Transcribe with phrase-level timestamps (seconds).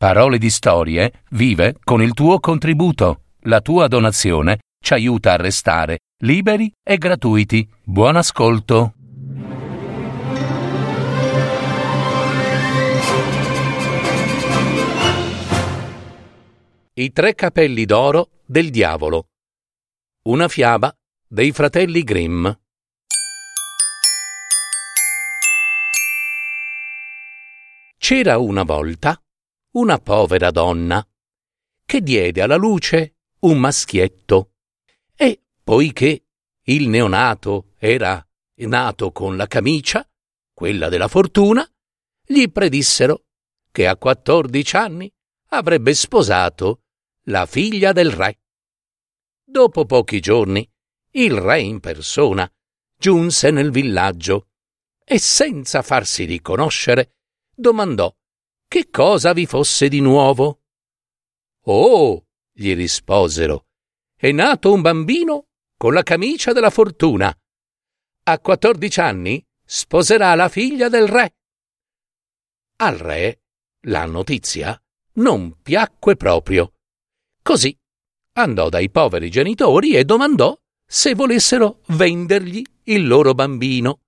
[0.00, 3.24] Parole di Storie vive con il tuo contributo.
[3.40, 7.68] La tua donazione ci aiuta a restare liberi e gratuiti.
[7.84, 8.94] Buon ascolto.
[16.94, 19.26] I tre capelli d'oro del diavolo.
[20.28, 20.90] Una fiaba
[21.28, 22.48] dei fratelli Grimm.
[27.98, 29.20] C'era una volta
[29.72, 31.06] una povera donna
[31.84, 34.54] che diede alla luce un maschietto
[35.14, 36.24] e, poiché
[36.64, 38.24] il neonato era
[38.56, 40.06] nato con la camicia,
[40.52, 41.66] quella della fortuna,
[42.24, 43.24] gli predissero
[43.70, 45.12] che a quattordici anni
[45.48, 46.82] avrebbe sposato
[47.24, 48.40] la figlia del re.
[49.42, 50.68] Dopo pochi giorni,
[51.12, 52.50] il re in persona
[52.96, 54.48] giunse nel villaggio
[55.02, 57.14] e senza farsi riconoscere
[57.54, 58.14] domandò
[58.70, 60.60] che cosa vi fosse di nuovo.
[61.64, 63.66] Oh, gli risposero,
[64.14, 67.36] è nato un bambino con la camicia della fortuna.
[68.22, 71.34] A quattordici anni sposerà la figlia del re.
[72.76, 73.42] Al re
[73.86, 74.80] la notizia
[75.14, 76.74] non piacque proprio.
[77.42, 77.76] Così
[78.34, 84.02] andò dai poveri genitori e domandò se volessero vendergli il loro bambino.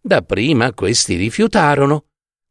[0.00, 2.06] Dapprima questi rifiutarono,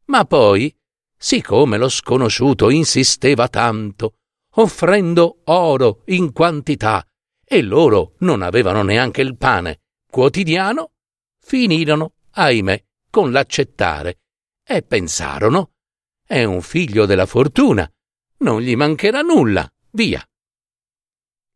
[0.06, 0.74] ma poi
[1.16, 4.14] siccome lo sconosciuto insisteva tanto,
[4.54, 7.06] offrendo oro in quantità,
[7.44, 10.92] e loro non avevano neanche il pane quotidiano,
[11.38, 14.18] finirono, ahimè, con l'accettare
[14.64, 15.72] e pensarono
[16.26, 17.88] è un figlio della fortuna,
[18.38, 20.28] non gli mancherà nulla, via.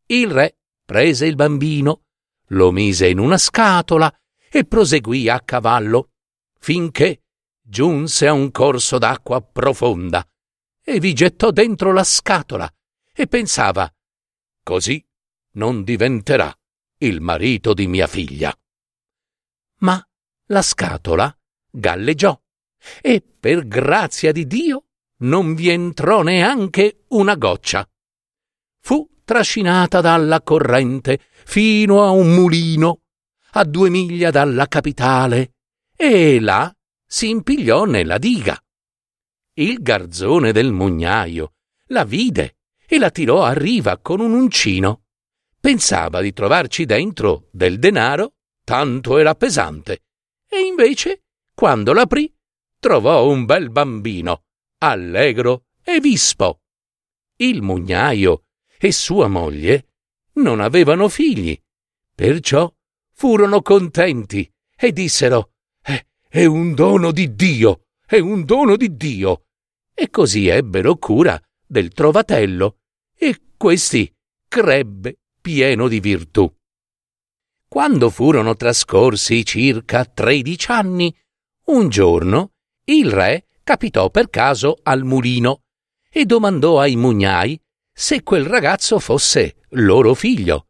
[0.05, 2.03] Il re prese il bambino,
[2.47, 4.13] lo mise in una scatola
[4.49, 6.11] e proseguì a cavallo,
[6.57, 7.23] finché
[7.71, 10.27] giunse a un corso d'acqua profonda
[10.83, 12.69] e vi gettò dentro la scatola
[13.13, 13.89] e pensava
[14.61, 15.01] così
[15.53, 16.53] non diventerà
[16.97, 18.53] il marito di mia figlia.
[19.79, 20.05] Ma
[20.47, 21.33] la scatola
[21.71, 22.37] galleggiò
[23.01, 24.87] e per grazia di Dio
[25.19, 27.89] non vi entrò neanche una goccia.
[28.81, 33.03] Fu trascinata dalla corrente fino a un mulino
[33.51, 35.53] a due miglia dalla capitale
[35.95, 36.73] e là
[37.11, 38.57] si impigliò nella diga.
[39.55, 41.55] Il garzone del mugnaio
[41.87, 45.07] la vide e la tirò a riva con un uncino.
[45.59, 50.05] Pensava di trovarci dentro del denaro, tanto era pesante,
[50.47, 52.33] e invece, quando l'aprì,
[52.79, 54.45] trovò un bel bambino,
[54.77, 56.61] allegro e vispo.
[57.35, 58.45] Il mugnaio
[58.79, 59.95] e sua moglie
[60.35, 61.61] non avevano figli,
[62.15, 62.73] perciò
[63.11, 65.51] furono contenti e dissero
[66.33, 69.47] è un dono di Dio, è un dono di Dio.
[69.93, 71.37] E così ebbero cura
[71.67, 72.77] del trovatello,
[73.13, 74.09] e questi
[74.47, 76.49] crebbe pieno di virtù.
[77.67, 81.13] Quando furono trascorsi circa tredici anni,
[81.65, 82.53] un giorno
[82.85, 85.63] il re capitò per caso al mulino
[86.09, 87.59] e domandò ai mugnai
[87.91, 90.67] se quel ragazzo fosse loro figlio.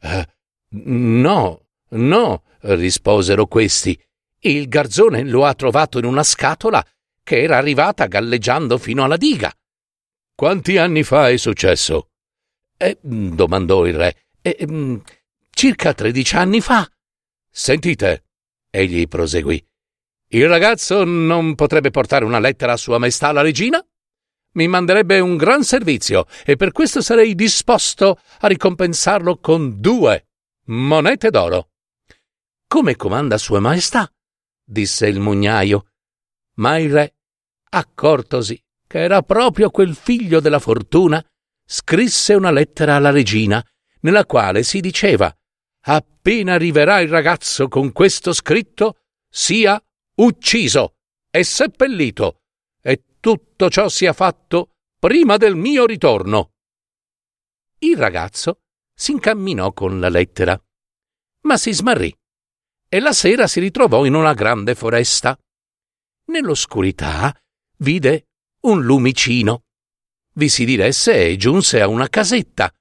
[0.00, 0.26] Eh,
[0.70, 3.96] no, no, risposero questi,
[4.40, 6.84] il garzone lo ha trovato in una scatola
[7.22, 9.52] che era arrivata galleggiando fino alla diga.
[10.34, 12.10] Quanti anni fa è successo?
[12.76, 14.16] Eh, domandò il re.
[14.40, 15.00] Eh,
[15.50, 16.88] circa tredici anni fa.
[17.50, 18.24] Sentite,
[18.70, 19.62] egli proseguì.
[20.28, 23.84] Il ragazzo non potrebbe portare una lettera a Sua Maestà la Regina?
[24.52, 30.28] Mi manderebbe un gran servizio e per questo sarei disposto a ricompensarlo con due
[30.66, 31.70] monete d'oro.
[32.66, 34.10] Come comanda Sua Maestà?
[34.68, 35.92] Disse il mugnaio.
[36.56, 37.14] Ma il re,
[37.70, 41.24] accortosi che era proprio quel figlio della fortuna,
[41.64, 43.64] scrisse una lettera alla regina,
[44.00, 45.34] nella quale si diceva
[45.86, 49.80] Appena arriverà il ragazzo con questo scritto, sia
[50.16, 50.96] ucciso
[51.30, 52.42] e seppellito,
[52.82, 56.52] e tutto ciò sia fatto prima del mio ritorno.
[57.78, 60.60] Il ragazzo s'incamminò con la lettera,
[61.42, 62.14] ma si smarrì
[62.88, 65.38] e la sera si ritrovò in una grande foresta.
[66.26, 67.36] Nell'oscurità
[67.78, 68.28] vide
[68.62, 69.64] un lumicino.
[70.34, 72.72] Vi si diresse e giunse a una casetta.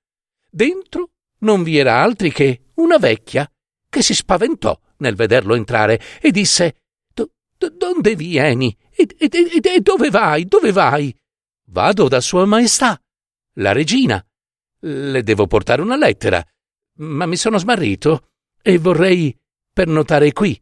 [0.50, 3.50] Dentro non vi era altri che una vecchia
[3.90, 6.76] che si spaventò nel vederlo entrare e disse
[7.58, 8.76] Donde vieni?
[8.92, 9.30] E, e,
[9.62, 10.46] e, dove vai?
[10.46, 11.16] Dove vai?
[11.70, 13.02] Vado da Sua Maestà,
[13.56, 14.24] la regina.
[14.80, 16.44] Le devo portare una lettera,
[17.00, 18.30] ma mi sono smarrito
[18.62, 19.36] e vorrei
[19.78, 20.60] per notare qui,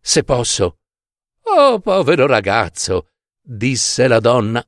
[0.00, 0.78] se posso.
[1.42, 3.10] Oh, povero ragazzo,
[3.40, 4.60] disse la donna,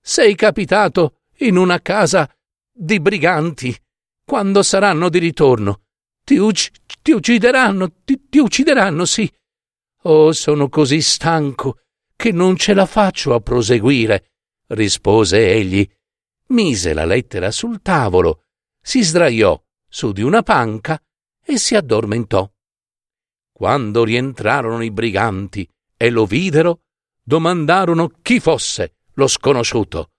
[0.00, 2.32] sei capitato in una casa
[2.70, 3.76] di briganti.
[4.24, 5.80] Quando saranno di ritorno,
[6.22, 6.70] ti, uc-
[7.02, 9.28] ti uccideranno, ti, ti uccideranno, sì.
[10.02, 11.80] Oh, sono così stanco
[12.14, 14.30] che non ce la faccio a proseguire,
[14.68, 15.84] rispose egli.
[16.50, 18.44] Mise la lettera sul tavolo,
[18.80, 21.02] si sdraiò su di una panca
[21.44, 22.48] e si addormentò.
[23.60, 26.84] Quando rientrarono i briganti e lo videro,
[27.22, 30.12] domandarono chi fosse lo sconosciuto.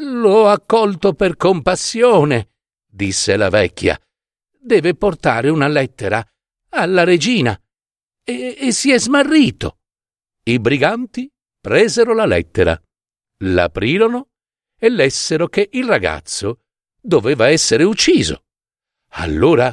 [0.00, 2.52] L'ho accolto per compassione,
[2.86, 4.00] disse la vecchia.
[4.58, 6.26] Deve portare una lettera
[6.70, 7.54] alla regina.
[8.24, 9.80] E, e si è smarrito.
[10.44, 11.30] I briganti
[11.60, 12.82] presero la lettera,
[13.40, 14.30] l'aprirono
[14.78, 16.62] e lessero che il ragazzo
[16.98, 18.44] doveva essere ucciso.
[19.16, 19.70] Allora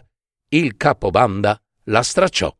[0.49, 2.53] il capobanda la stracciò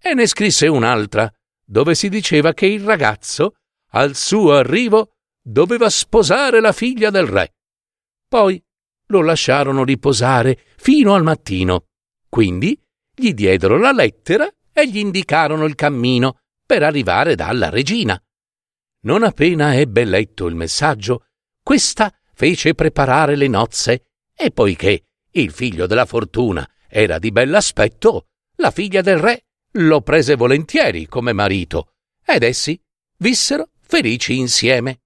[0.00, 1.30] e ne scrisse un'altra,
[1.64, 3.56] dove si diceva che il ragazzo,
[3.90, 7.54] al suo arrivo, doveva sposare la figlia del re.
[8.28, 8.62] Poi
[9.06, 11.86] lo lasciarono riposare fino al mattino.
[12.28, 12.78] Quindi
[13.14, 18.20] gli diedero la lettera e gli indicarono il cammino per arrivare dalla regina.
[19.00, 21.26] Non appena ebbe letto il messaggio,
[21.62, 24.04] questa fece preparare le nozze
[24.34, 30.34] e poiché il figlio della fortuna era di bell'aspetto, la figlia del re lo prese
[30.34, 31.94] volentieri come marito
[32.24, 32.80] ed essi
[33.18, 35.02] vissero felici insieme.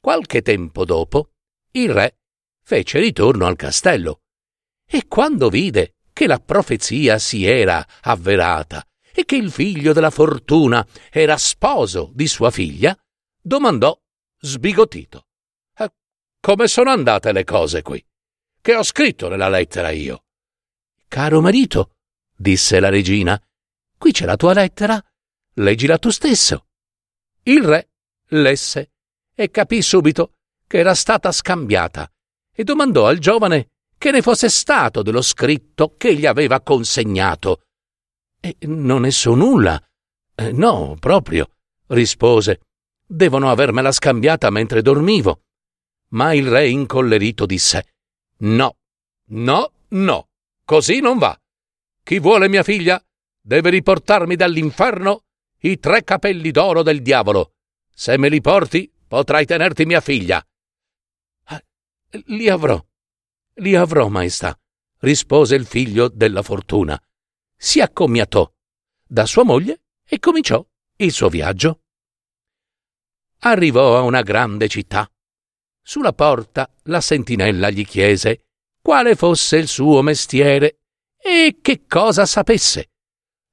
[0.00, 1.32] Qualche tempo dopo,
[1.72, 2.18] il re
[2.62, 4.22] fece ritorno al castello
[4.86, 10.86] e quando vide che la profezia si era avverata e che il figlio della fortuna
[11.10, 12.96] era sposo di sua figlia,
[13.40, 13.98] domandò
[14.40, 15.26] sbigottito.
[15.76, 15.92] Eh,
[16.40, 18.04] come sono andate le cose qui?
[18.60, 20.24] Che ho scritto nella lettera io?
[21.08, 21.96] Caro marito,
[22.38, 23.40] disse la regina,
[23.98, 25.04] qui c'è la tua lettera,
[25.54, 26.66] leggila tu stesso.
[27.42, 27.90] Il re
[28.28, 28.92] lesse
[29.34, 30.34] e capì subito
[30.66, 32.10] che era stata scambiata
[32.54, 37.62] e domandò al giovane che ne fosse stato dello scritto che gli aveva consegnato.
[38.40, 39.82] E non ne so nulla.
[40.34, 41.50] Eh, no, proprio,
[41.88, 42.60] rispose.
[43.04, 45.42] Devono avermela scambiata mentre dormivo.
[46.10, 47.94] Ma il re incollerito disse
[48.38, 48.76] No,
[49.30, 50.28] no, no,
[50.64, 51.36] così non va.
[52.08, 52.98] Chi vuole mia figlia
[53.38, 55.26] deve riportarmi dall'inferno
[55.58, 57.56] i tre capelli d'oro del diavolo.
[57.90, 60.42] Se me li porti, potrai tenerti mia figlia.
[61.48, 61.62] Ah,
[62.28, 62.82] li avrò,
[63.56, 64.58] li avrò, maestà,
[65.00, 66.98] rispose il figlio della fortuna.
[67.54, 68.50] Si accomiatò
[69.06, 70.66] da sua moglie e cominciò
[70.96, 71.82] il suo viaggio.
[73.40, 75.06] Arrivò a una grande città.
[75.82, 78.46] Sulla porta la sentinella gli chiese
[78.80, 80.78] quale fosse il suo mestiere
[81.28, 82.90] e che cosa sapesse.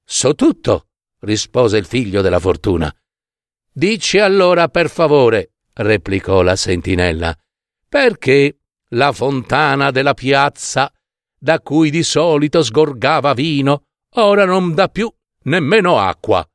[0.04, 0.88] So tutto,
[1.19, 2.94] rispose il figlio della fortuna.
[3.72, 7.38] Dici allora per favore, replicò la sentinella,
[7.89, 10.92] perché la fontana della piazza,
[11.38, 15.12] da cui di solito sgorgava vino, ora non dà più
[15.44, 16.48] nemmeno acqua.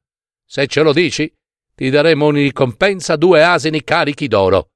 [0.44, 1.32] Se ce lo dici,
[1.74, 4.70] ti daremo in ricompensa due asini carichi d'oro.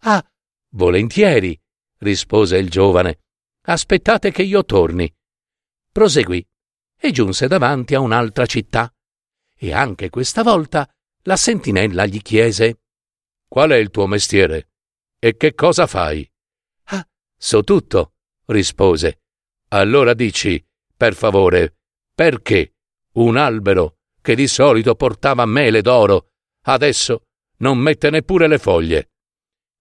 [0.00, 0.24] Ah,
[0.70, 1.58] volentieri,
[1.98, 3.20] rispose il giovane.
[3.62, 5.12] Aspettate che io torni.
[5.92, 6.46] Proseguì
[6.96, 8.92] e giunse davanti a un'altra città.
[9.56, 10.88] E anche questa volta
[11.22, 12.80] la sentinella gli chiese
[13.48, 14.70] Qual è il tuo mestiere?
[15.18, 16.28] E che cosa fai?
[16.84, 18.14] Ah, so tutto,
[18.46, 19.22] rispose.
[19.70, 20.64] Allora dici,
[20.96, 21.78] per favore,
[22.14, 22.76] perché
[23.14, 26.30] un albero che di solito portava mele d'oro
[26.66, 27.26] adesso
[27.58, 29.10] non mette neppure le foglie?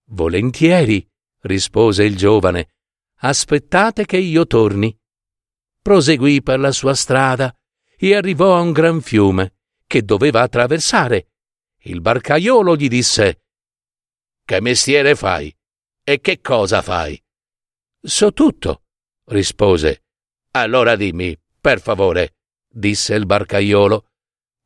[0.09, 1.07] Volentieri,
[1.41, 2.73] rispose il giovane.
[3.21, 4.98] Aspettate che io torni
[5.89, 7.51] proseguì per la sua strada
[7.97, 9.55] e arrivò a un gran fiume
[9.87, 11.31] che doveva attraversare.
[11.85, 13.45] Il barcaiolo gli disse
[14.45, 15.51] Che mestiere fai?
[16.03, 17.19] E che cosa fai?
[17.99, 18.83] So tutto,
[19.29, 20.03] rispose.
[20.51, 22.35] Allora dimmi, per favore,
[22.67, 24.11] disse il barcaiolo,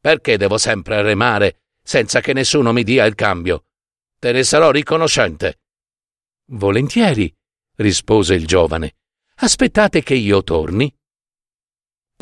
[0.02, 3.68] perché devo sempre remare senza che nessuno mi dia il cambio?
[4.20, 5.62] Te ne sarò riconoscente.
[6.48, 7.34] Volentieri,
[7.76, 8.98] rispose il giovane.
[9.36, 10.94] Aspettate che io torni.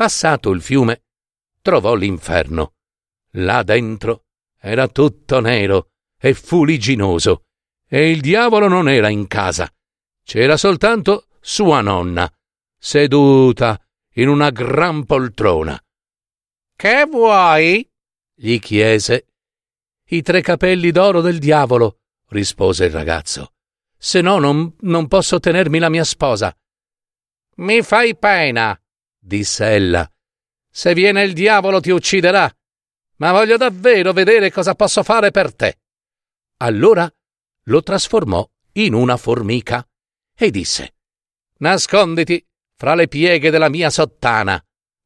[0.02, 1.04] Passato il fiume,
[1.60, 2.74] trovò l'inferno.
[3.34, 4.24] Là dentro
[4.58, 7.44] era tutto nero e fuliginoso,
[7.86, 9.72] e il diavolo non era in casa.
[10.24, 12.28] C'era soltanto sua nonna,
[12.76, 13.80] seduta
[14.14, 15.80] in una gran poltrona.
[16.74, 17.88] Che vuoi?
[18.34, 19.28] gli chiese.
[20.08, 23.52] I tre capelli d'oro del diavolo, rispose il ragazzo.
[23.96, 26.52] Se no non, non posso tenermi la mia sposa.
[27.58, 28.76] Mi fai pena,
[29.22, 30.10] disse ella.
[30.68, 32.52] Se viene il diavolo ti ucciderà.
[33.16, 35.78] Ma voglio davvero vedere cosa posso fare per te.
[36.58, 37.10] Allora
[37.66, 39.86] lo trasformò in una formica
[40.34, 40.94] e disse
[41.58, 44.60] Nasconditi fra le pieghe della mia sottana.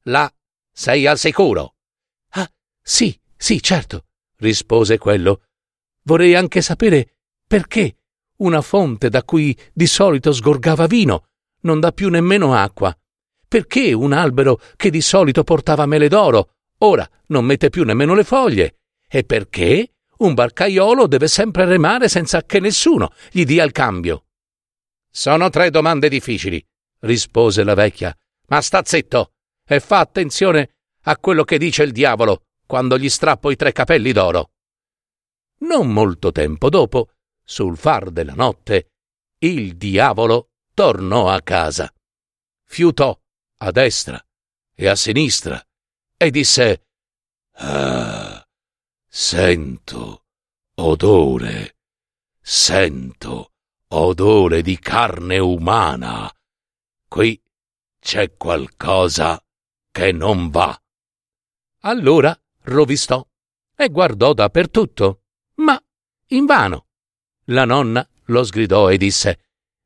[0.04, 0.32] Là
[0.72, 1.74] sei al sicuro.
[2.30, 4.06] Ah, sì, sì, certo,
[4.36, 5.42] rispose quello.
[6.02, 7.98] Vorrei anche sapere perché
[8.36, 11.28] una fonte da cui di solito sgorgava vino
[11.62, 12.96] non dà più nemmeno acqua.
[13.56, 18.22] Perché un albero che di solito portava mele d'oro ora non mette più nemmeno le
[18.22, 18.80] foglie?
[19.08, 24.26] E perché un barcaiolo deve sempre remare senza che nessuno gli dia il cambio?
[25.10, 26.62] Sono tre domande difficili,
[27.00, 28.14] rispose la vecchia,
[28.48, 29.32] ma sta zitto
[29.66, 34.12] e fa attenzione a quello che dice il diavolo quando gli strappo i tre capelli
[34.12, 34.50] d'oro.
[35.60, 38.90] Non molto tempo dopo, sul far della notte,
[39.38, 41.90] il diavolo tornò a casa.
[42.62, 43.18] Fiutò
[43.58, 44.24] a destra
[44.74, 45.64] e a sinistra
[46.16, 46.86] e disse
[47.58, 48.46] Ah,
[49.06, 50.24] sento
[50.74, 51.76] odore,
[52.40, 53.52] sento
[53.88, 56.30] odore di carne umana.
[57.08, 57.40] Qui
[57.98, 59.42] c'è qualcosa
[59.90, 60.78] che non va.
[61.80, 63.26] Allora rovistò
[63.74, 65.22] e guardò dappertutto,
[65.56, 65.82] ma
[66.28, 66.88] invano.
[67.50, 69.40] La nonna lo sgridò e disse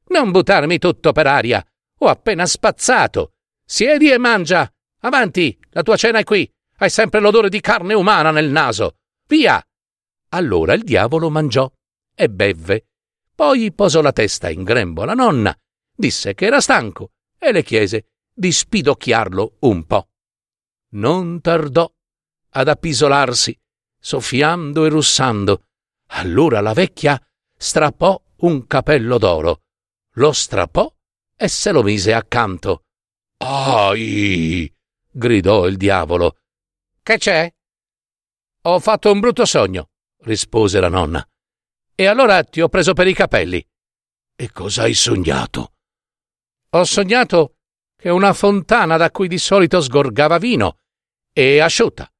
[0.09, 1.65] Non buttarmi tutto per aria.
[1.99, 3.35] Ho appena spazzato.
[3.73, 4.69] Siedi e mangia.
[5.03, 6.51] Avanti, la tua cena è qui.
[6.79, 8.97] Hai sempre l'odore di carne umana nel naso.
[9.29, 9.65] Via.
[10.31, 11.71] Allora il diavolo mangiò
[12.13, 12.89] e bevve.
[13.33, 15.57] Poi posò la testa in grembo alla nonna,
[15.95, 20.09] disse che era stanco e le chiese di spidocchiarlo un po.
[20.95, 21.89] Non tardò
[22.51, 23.57] ad appisolarsi,
[24.01, 25.67] soffiando e russando.
[26.09, 27.25] Allora la vecchia
[27.57, 29.63] strappò un capello d'oro,
[30.15, 30.93] lo strappò
[31.37, 32.87] e se lo mise accanto.
[33.43, 34.73] Ai!
[35.11, 36.39] gridò il diavolo.
[37.03, 37.53] Che c'è?
[38.63, 39.91] Ho fatto un brutto sogno,
[40.23, 41.27] rispose la nonna.
[41.95, 43.67] E allora ti ho preso per i capelli.
[44.37, 45.75] E cosa hai sognato?
[46.71, 47.57] Ho sognato
[47.97, 50.79] che una fontana da cui di solito sgorgava vino
[51.33, 52.11] è asciutta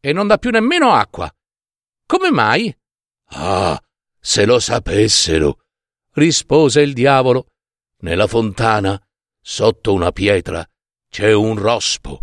[0.00, 1.32] e non dà più nemmeno acqua.
[2.06, 2.76] Come mai?
[3.30, 3.80] Ah,
[4.18, 5.64] se lo sapessero,
[6.12, 7.48] rispose il diavolo.
[8.00, 9.00] Nella fontana,
[9.50, 10.62] sotto una pietra,
[11.08, 12.20] c'è un rospo.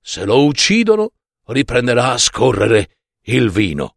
[0.00, 1.12] Se lo uccidono,
[1.48, 3.96] riprenderà a scorrere il vino.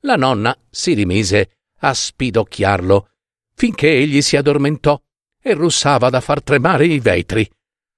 [0.00, 3.10] La nonna si rimise a spidocchiarlo
[3.54, 5.00] finché egli si addormentò
[5.40, 7.48] e russava da far tremare i vetri.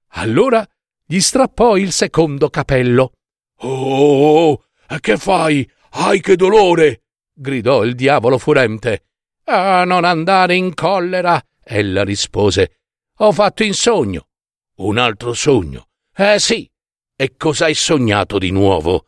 [0.09, 0.65] Allora
[1.07, 3.13] gli strappò il secondo capello.
[3.61, 4.63] Oh,
[5.01, 5.69] che fai?
[5.93, 7.05] Ai che dolore!
[7.33, 9.07] gridò il diavolo furente.
[9.45, 12.81] Ah, non andare in collera, ella rispose.
[13.21, 14.29] Ho fatto in sogno.
[14.77, 15.89] Un altro sogno?
[16.15, 16.71] Eh sì.
[17.17, 19.07] E cosa hai sognato di nuovo?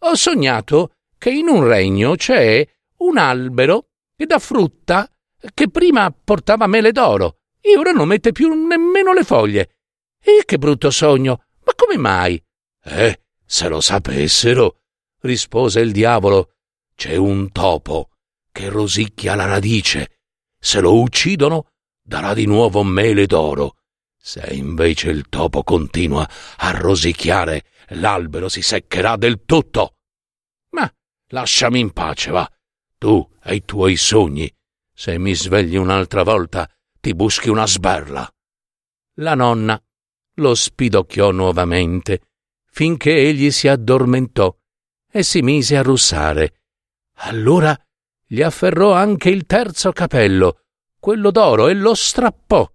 [0.00, 2.66] Ho sognato che in un regno c'è
[2.98, 5.08] un albero che dà frutta
[5.52, 9.76] che prima portava mele d'oro e ora non mette più nemmeno le foglie.
[10.20, 11.44] E che brutto sogno!
[11.64, 12.42] Ma come mai?
[12.82, 14.80] Eh, se lo sapessero,
[15.20, 16.54] rispose il diavolo,
[16.96, 18.10] c'è un topo
[18.50, 20.18] che rosicchia la radice.
[20.58, 21.68] Se lo uccidono,
[22.04, 23.76] darà di nuovo mele d'oro.
[24.16, 29.96] Se invece il topo continua a rosicchiare, l'albero si seccherà del tutto.
[30.70, 30.90] Ma
[31.28, 32.48] lasciami in pace, va.
[32.98, 34.52] Tu e i tuoi sogni.
[34.92, 36.68] Se mi svegli un'altra volta,
[37.00, 38.28] ti buschi una sberla.
[39.18, 39.80] La nonna
[40.36, 42.20] lo spidocchiò nuovamente,
[42.70, 44.54] finché egli si addormentò
[45.10, 46.62] e si mise a russare.
[47.18, 47.78] Allora
[48.26, 50.63] gli afferrò anche il terzo capello,
[51.04, 52.66] quello d'oro, e lo strappò.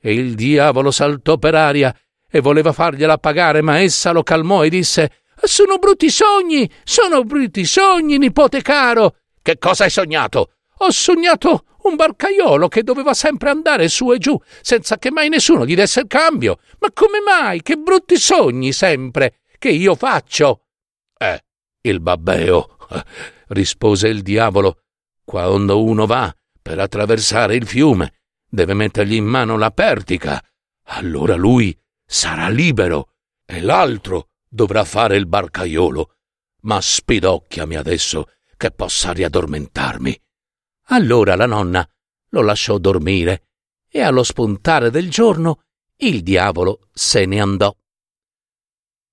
[0.00, 1.92] E il diavolo saltò per aria
[2.30, 7.64] e voleva fargliela pagare, ma essa lo calmò e disse Sono brutti sogni, sono brutti
[7.64, 9.16] sogni, nipote caro.
[9.42, 10.52] Che cosa hai sognato?
[10.78, 15.66] Ho sognato un barcaiolo che doveva sempre andare su e giù, senza che mai nessuno
[15.66, 16.58] gli desse il cambio.
[16.78, 17.60] Ma come mai?
[17.60, 20.66] Che brutti sogni sempre che io faccio.
[21.18, 21.42] Eh,
[21.80, 22.76] il babbeo,
[23.48, 24.82] rispose il diavolo.
[25.24, 26.32] Quando uno va
[26.64, 30.42] per attraversare il fiume, deve mettergli in mano la pertica.
[30.84, 33.10] Allora lui sarà libero
[33.44, 36.14] e l'altro dovrà fare il barcaiolo.
[36.62, 40.18] Ma spidocchiami adesso che possa riaddormentarmi.
[40.84, 41.86] Allora la nonna
[42.30, 43.48] lo lasciò dormire
[43.86, 45.64] e allo spuntare del giorno
[45.96, 47.76] il diavolo se ne andò.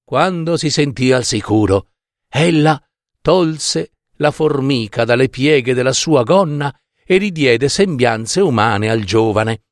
[0.06, 1.90] Quando si sentì al sicuro,
[2.30, 2.82] ella
[3.20, 6.74] tolse la formica dalle pieghe della sua gonna
[7.12, 9.64] e ridiede sembianze umane al giovane.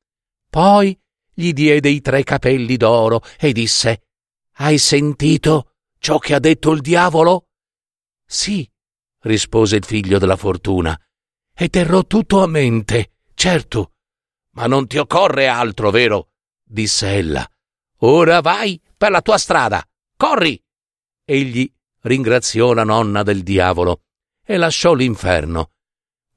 [0.49, 0.99] Poi
[1.33, 4.07] gli diede i tre capelli d'oro e disse
[4.55, 7.47] Hai sentito ciò che ha detto il diavolo?
[8.25, 8.69] Sì,
[9.19, 10.99] rispose il figlio della fortuna,
[11.55, 13.93] e terrò tutto a mente, certo.
[14.55, 16.31] Ma non ti occorre altro, vero?
[16.61, 17.49] disse ella.
[17.99, 19.81] Ora vai per la tua strada.
[20.17, 20.61] Corri!
[21.23, 24.01] Egli ringraziò la nonna del diavolo
[24.43, 25.71] e lasciò l'inferno.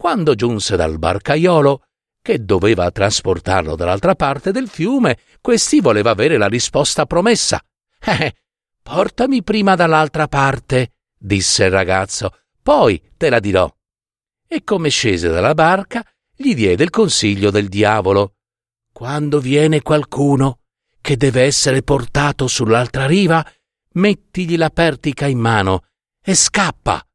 [0.02, 1.84] Quando giunse dal barcaiolo,
[2.20, 7.62] che doveva trasportarlo dall'altra parte del fiume, questi voleva avere la risposta promessa.
[8.04, 8.34] Eh,
[8.82, 13.72] portami prima dall'altra parte, disse il ragazzo, poi te la dirò.
[14.48, 16.04] E come scese dalla barca,
[16.34, 18.38] gli diede il consiglio del diavolo.
[18.92, 20.62] Quando viene qualcuno
[21.00, 23.48] che deve essere portato sull'altra riva,
[23.92, 25.84] mettigli la pertica in mano
[26.20, 27.06] e scappa.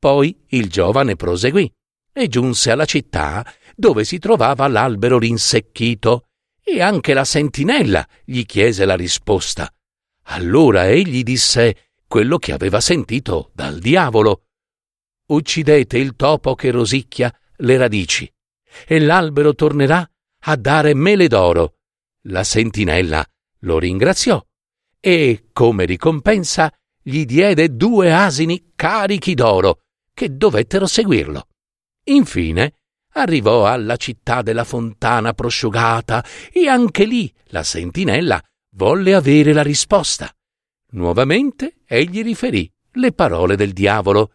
[0.00, 1.72] Poi il giovane proseguì
[2.12, 6.26] e giunse alla città dove si trovava l'albero rinsecchito
[6.62, 9.72] e anche la sentinella gli chiese la risposta.
[10.26, 14.44] Allora egli disse quello che aveva sentito dal diavolo.
[15.28, 18.30] Uccidete il topo che rosicchia le radici
[18.86, 20.08] e l'albero tornerà
[20.44, 21.78] a dare mele d'oro.
[22.26, 23.24] La sentinella
[23.60, 24.44] lo ringraziò
[25.00, 29.80] e, come ricompensa, gli diede due asini carichi d'oro
[30.14, 31.48] che dovettero seguirlo.
[32.04, 32.74] Infine
[33.14, 38.42] arrivò alla città della fontana prosciugata e anche lì la sentinella
[38.74, 40.34] volle avere la risposta.
[40.92, 44.34] Nuovamente egli riferì le parole del diavolo.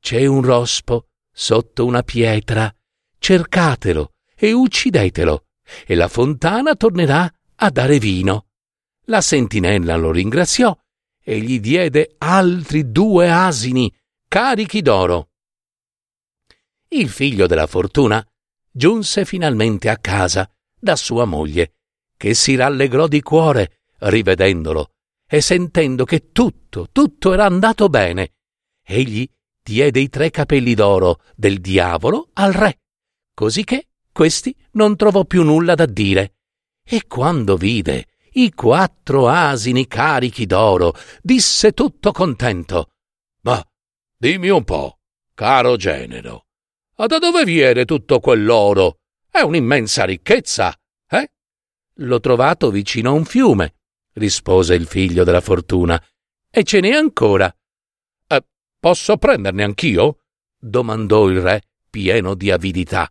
[0.00, 2.72] C'è un rospo sotto una pietra,
[3.18, 5.46] cercatelo e uccidetelo,
[5.86, 8.46] e la fontana tornerà a dare vino.
[9.06, 10.76] La sentinella lo ringraziò
[11.22, 13.92] e gli diede altri due asini
[14.26, 15.31] carichi d'oro.
[16.94, 18.22] Il figlio della fortuna
[18.70, 21.76] giunse finalmente a casa da sua moglie,
[22.18, 24.90] che si rallegrò di cuore rivedendolo
[25.26, 28.34] e sentendo che tutto, tutto era andato bene.
[28.84, 29.26] Egli
[29.62, 32.80] diede i tre capelli d'oro del diavolo al re,
[33.32, 36.34] così che questi non trovò più nulla da dire.
[36.84, 42.90] E quando vide i quattro asini carichi d'oro, disse tutto contento.
[43.44, 43.64] Ma
[44.14, 44.98] dimmi un po',
[45.32, 46.48] caro genero,
[46.94, 48.98] da dove viene tutto quell'oro?
[49.30, 50.78] È un'immensa ricchezza,
[51.08, 51.32] eh?
[51.94, 53.74] L'ho trovato vicino a un fiume,
[54.14, 56.02] rispose il figlio della fortuna,
[56.50, 57.54] e ce n'è ancora.
[58.26, 58.44] Eh,
[58.78, 60.18] posso prenderne anch'io?
[60.58, 63.10] domandò il re, pieno di avidità.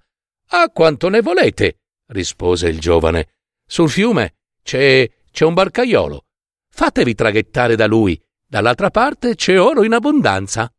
[0.50, 1.80] A quanto ne volete?
[2.08, 3.34] rispose il giovane.
[3.66, 6.26] Sul fiume c'è, c'è un barcaiolo.
[6.70, 8.22] Fatevi traghettare da lui.
[8.46, 10.72] Dall'altra parte c'è oro in abbondanza.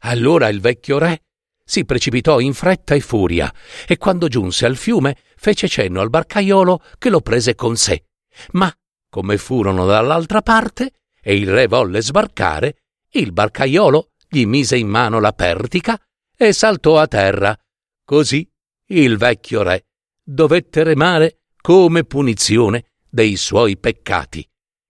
[0.00, 1.22] Allora il vecchio re
[1.64, 3.52] si precipitò in fretta e furia
[3.86, 8.04] e quando giunse al fiume fece cenno al barcaiolo che lo prese con sé.
[8.52, 8.72] Ma,
[9.08, 15.20] come furono dall'altra parte e il re volle sbarcare, il barcaiolo gli mise in mano
[15.20, 16.00] la pertica
[16.36, 17.56] e saltò a terra.
[18.04, 18.48] Così
[18.88, 19.86] il vecchio re
[20.22, 24.46] dovette remare come punizione dei suoi peccati.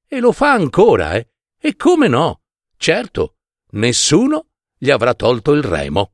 [0.07, 1.29] E lo fa ancora, eh?
[1.61, 2.43] E come no?
[2.77, 3.37] Certo,
[3.73, 6.14] nessuno gli avrà tolto il remo.